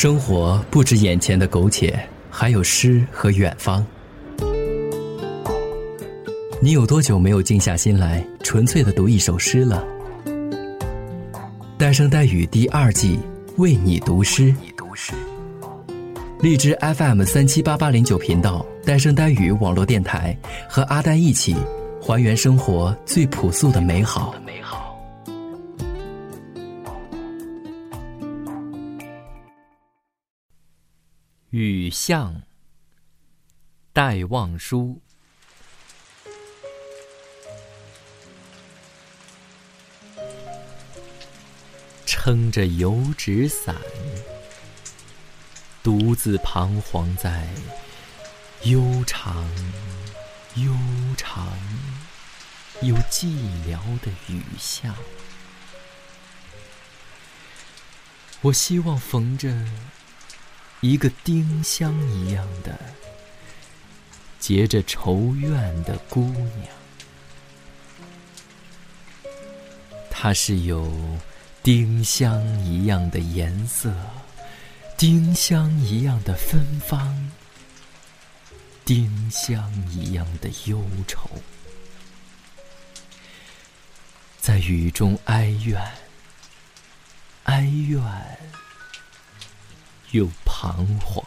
[0.00, 1.98] 生活不止眼前的苟且，
[2.30, 3.84] 还有诗和远方。
[6.62, 9.84] 你有多久没有静下心来，纯粹的读一首诗了？
[11.76, 13.18] 单声呆语第二季，
[13.56, 14.54] 为你读诗。
[16.38, 20.38] 荔枝 FM 三七八八零九频道，单声呆语网络电台，
[20.70, 21.56] 和阿呆一起
[22.00, 24.32] 还原生活最朴素的美好。
[31.50, 32.42] 雨巷，
[33.94, 35.00] 戴望舒。
[42.04, 43.74] 撑着油纸伞，
[45.82, 47.48] 独自彷徨在
[48.64, 49.48] 悠长、
[50.56, 50.70] 悠
[51.16, 51.58] 长
[52.82, 53.24] 又寂
[53.66, 54.94] 寥的雨巷。
[58.42, 59.48] 我希望逢着。
[60.80, 62.78] 一个丁香一样的
[64.38, 66.68] 结着愁怨的姑娘，
[70.08, 70.88] 她是有
[71.64, 73.92] 丁香一样的颜色，
[74.96, 77.30] 丁香一样的芬芳，
[78.84, 81.28] 丁香一样的忧愁，
[84.40, 85.82] 在雨中哀怨，
[87.44, 88.00] 哀怨。
[90.12, 91.22] 又彷徨，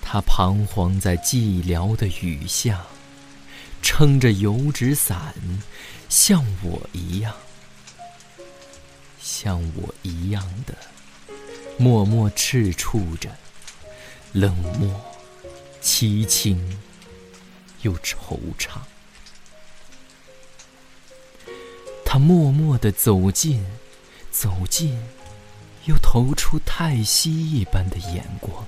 [0.00, 2.86] 他彷徨在寂寥的雨巷，
[3.82, 5.34] 撑着油纸伞，
[6.08, 7.34] 像我一样，
[9.20, 10.74] 像我一样的
[11.76, 13.36] 默默赤触着，
[14.32, 15.00] 冷漠、
[15.82, 16.80] 凄清
[17.82, 18.78] 又惆怅。
[22.06, 23.62] 他默默地走近。
[24.30, 24.96] 走近，
[25.86, 28.66] 又投出叹息一般的眼光。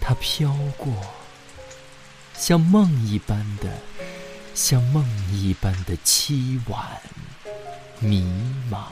[0.00, 0.94] 它飘过，
[2.34, 3.68] 像梦一般的，
[4.54, 7.00] 像梦一般的凄婉、
[7.98, 8.24] 迷
[8.70, 8.86] 茫，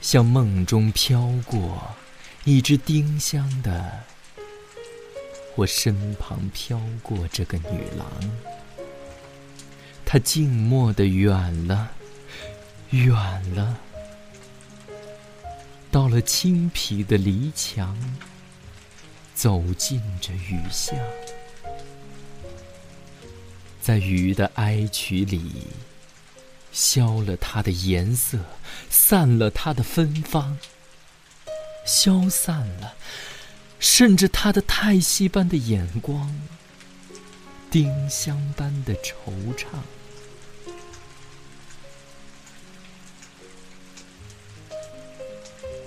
[0.00, 1.94] 像梦中飘过
[2.44, 4.04] 一只丁香的，
[5.54, 8.06] 我身旁飘过这个女郎。
[10.14, 11.90] 它静默的远了，
[12.90, 13.12] 远
[13.56, 13.76] 了，
[15.90, 17.98] 到了青皮的篱墙，
[19.34, 20.96] 走进这雨巷，
[23.82, 25.66] 在雨的哀曲里，
[26.70, 28.38] 消了它的颜色，
[28.88, 30.56] 散了它的芬芳，
[31.84, 32.94] 消散了，
[33.80, 36.32] 甚至它的叹息般的眼光，
[37.68, 39.12] 丁香般的惆
[39.56, 39.64] 怅。